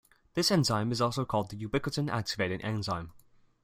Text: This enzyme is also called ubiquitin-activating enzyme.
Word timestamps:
This 0.33 0.49
enzyme 0.49 0.91
is 0.91 0.99
also 0.99 1.25
called 1.25 1.51
ubiquitin-activating 1.53 2.61
enzyme. 2.63 3.11